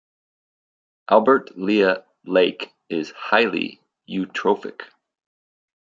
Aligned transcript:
Albert 1.11 1.55
Lea 1.59 1.97
Lake 2.25 2.73
is 2.89 3.11
highly 3.11 3.83
eutrophic. 4.09 4.85